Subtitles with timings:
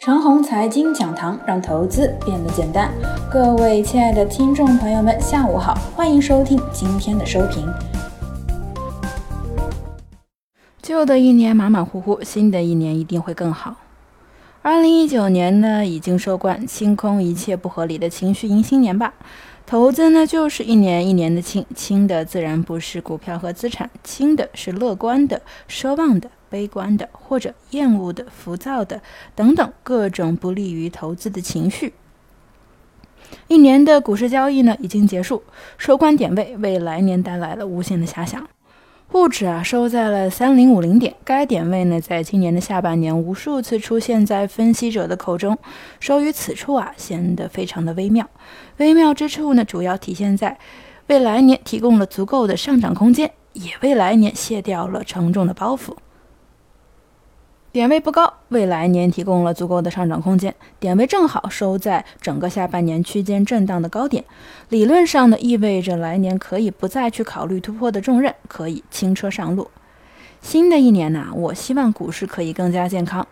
[0.00, 2.90] 长虹财经讲堂让投资变得简单。
[3.30, 7.70] 各位亲爱的听众朋友们，下午好，欢迎收听今天的收评。
[10.80, 13.76] 旧的一年马马虎虎，新的一年一定会更好。
[14.62, 19.12] 二零一九年呢，已经收官，清空一切不合理的情绪，迎新年吧。
[19.66, 26.30] 投资呢，就是一年一年的清，清的自然不是股票和资产，清的是乐观的、奢望的。
[26.50, 29.00] 悲观的，或者厌恶的、浮躁的
[29.34, 31.94] 等等各种不利于投资的情绪。
[33.46, 35.44] 一年的股市交易呢已经结束，
[35.78, 38.46] 收官点位为来年带来了无限的遐想。
[39.06, 45.58] 沪指啊收在了三零五零点，该点位呢在今年的下半年无数次出现在分析者的口中，
[45.98, 48.28] 收于此处啊显得非常的微妙。
[48.76, 50.58] 微妙之处呢主要体现在
[51.08, 55.96] 为来年提供了足够的上涨空间，也为来年卸掉了沉重的包袱。
[57.72, 60.52] 点位不高，为来年提供了足够的上涨空间。
[60.80, 64.24] 点位正好收在整个下半年区间震荡的高点，
[64.70, 69.70] 理论上呢，意味着来年可以不再去考虑突破的重任，可以轻车上路。
[70.42, 73.24] 新的一年呢，我希望股市可以更加健康。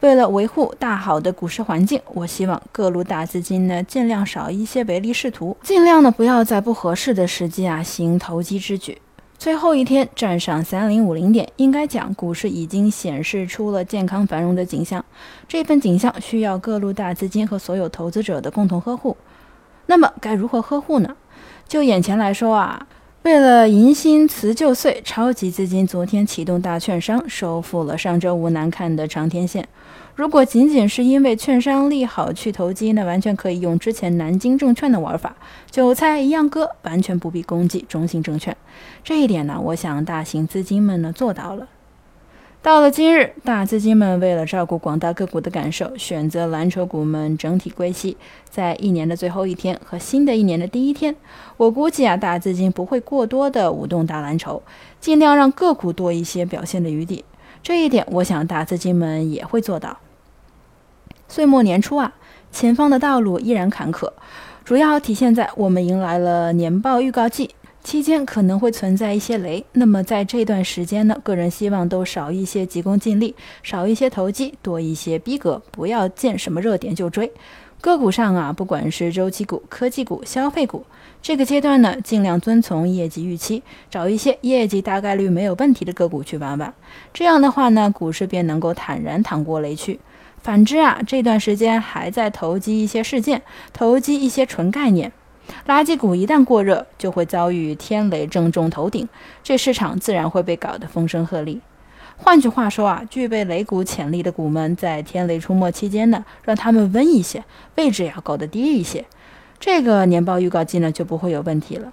[0.00, 8.98] 为了维护大好的股市环境，我希望各路大资金呢尽量少一些唯利是图，尽量呢不要在不合适的时机啊行投机之举。
[9.38, 15.04] 最后一天站上三零五零点，应该讲股市已经显示出了健康繁荣的景象。
[15.46, 19.16] 这份景象需要各路大资金和所有投资者的共同呵护。
[19.86, 21.14] 那么该如何呵护呢？
[21.68, 22.86] 就眼前来说啊，
[23.26, 29.66] 为了迎新辞旧岁，超级资金昨天启动大券商，收复了上周五难看的长天线。
[30.14, 35.34] 如果仅仅是因为券商利好去投机，那完全可以用之前南京证券的玩法，
[35.68, 38.56] 韭菜一样割，完全不必攻击中信证券。
[39.02, 41.66] 这一点呢，我想大型资金们呢做到了。
[42.66, 48.16] 到了今日，大资金们为了照顾广大个股的感受，选择蓝筹股们整体归西。
[48.50, 51.14] 在一年的最后一天和新的一年的第一天，
[51.58, 54.60] 我估计啊，大资金不会过多的舞动大蓝筹，
[54.98, 57.24] 尽量让个股多一些表现的余地。
[57.62, 59.98] 这一点，我想大资金们也会做到。
[61.28, 62.14] 岁末年初啊，
[62.50, 64.10] 前方的道路依然坎坷，
[64.64, 67.50] 主要体现在我们迎来了年报预告季
[67.86, 69.64] 期间，可能会存在一些雷。
[69.70, 73.32] 那么在这段时间呢，个人希望都少一些急功近利，
[73.62, 77.30] 少一些投机，多一些逼格，不要见什么热点就追。
[77.80, 80.84] 个股上啊，不管是周期股、科技股、消费股，
[81.22, 86.74] 这个阶段呢，尽量遵从业绩预期，找一些业绩大概率没有问题的个股去玩玩。
[87.14, 90.00] 这样的话呢，股市便能够坦然淌过雷区。
[90.42, 93.42] 反之啊，这段时间还在投机一些事件，
[93.72, 95.12] 投机一些纯概念，
[95.66, 99.08] 垃圾股一旦过热，就会遭遇天雷正中头顶，
[99.42, 101.60] 这市场自然会被搞得风声鹤唳。
[102.16, 109.04] 换句话说啊，具备雷股潜力的股们，在天雷出没期间呢，让他们温一些，位置也要搞得低一些，
[109.60, 111.92] 这个年报预告季呢就不会有问题了。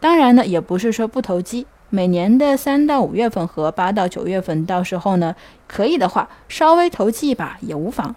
[0.00, 1.66] 当然呢，也不是说不投机。
[1.92, 5.34] 每年的三到五月份和八到九月份，到时候呢，
[5.66, 8.14] 可以的话稍微投机一把也无妨。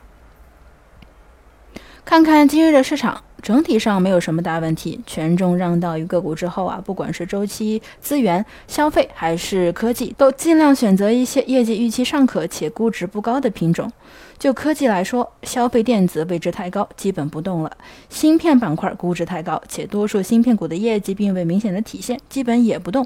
[2.06, 3.24] 看看今日的市场。
[3.44, 13.92] 整体上没有什么大问题，权重让到于个股之后啊，不管是周期、资源、消费还是科技，都尽量选择一些业绩预期尚可且估值不高的品种。
[14.40, 17.70] 就科技来说，消费电子位置太高，基本不动了；
[18.10, 23.06] 芯片板块估值太高，且多数芯片股的业绩并未明显的体现，基本也不动。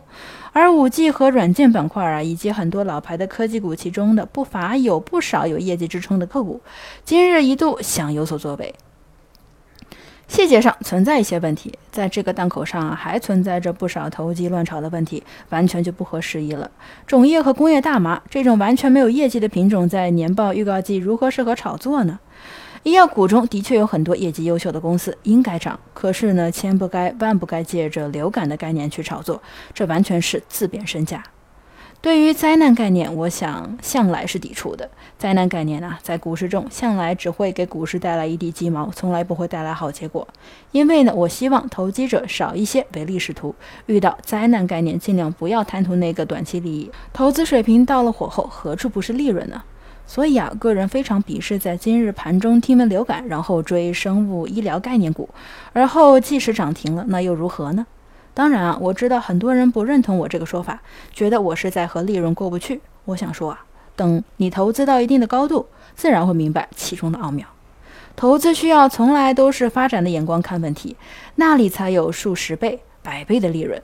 [0.53, 6.61] 而五 G 和软件板块啊，以及很多老牌的科技股，其中的不乏有不少有业绩支撑的个股，
[7.03, 8.73] 今日一度想有所作为。
[10.27, 16.69] 细节上存在一些问题，在这个档口上还存在着不少投机乱炒的问题，完全就不合时宜了。
[17.05, 22.19] 种业和工业大麻这种完全没有业绩的品种，在年报预告季如何适合炒作呢？
[22.83, 29.41] 医药股中的确有很多业绩优秀的公司应该涨，可是呢，千不该万不该借着流感的概念去炒作，
[29.73, 31.23] 这完全是自贬身价。
[31.99, 34.89] 对于灾难概念，我想向来是抵触的。
[35.17, 40.25] 灾难概念呢，在股市中向来只会给股市带来一地鸡毛，从来不会带来好结果。
[40.71, 43.53] 因为呢，我希望投机者少一些唯利是图，
[43.87, 46.89] 遇到灾难概念，尽量不要贪图那个短期利益。
[47.11, 49.63] 投资水平到了火候，何处不是利润呢？
[50.05, 55.27] 所以啊，个人非常鄙视在今日盘中听闻流感，然后追生物医疗概念股，
[55.73, 57.85] 而后即使涨停了，那又如何呢？
[58.37, 60.79] 当然啊，我知道很多人不认同我这个说法，
[61.11, 62.79] 觉得我是在和利润过不去。
[63.05, 67.47] 我想说啊，等你投资到一定的高度，自然会明白其中的奥妙。
[68.15, 70.95] 投资需要从来都是发展的眼光看问题，
[71.33, 73.81] 那里才有数十倍、百倍的利润。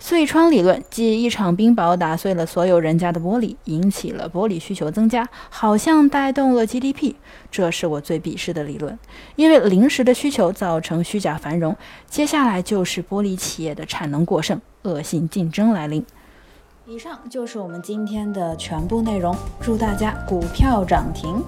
[0.00, 7.14] 碎窗理论，即一场冰雹打碎了所有人家的玻璃，引起了玻璃需求增加，好像带动了 GDP。
[7.50, 8.96] 这是我最鄙视的理论，
[9.34, 11.76] 因为临时的需求造成虚假繁荣，
[12.08, 16.04] 接下来就是玻璃企业的产能过剩，恶性竞争来临。
[16.86, 21.42] 以上就是我们今天的全部内容，祝大家股票涨停。